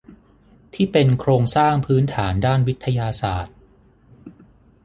[0.73, 3.55] ที่เป็นโครงสร้างพื้นฐานด้านวิทยาศาสตร์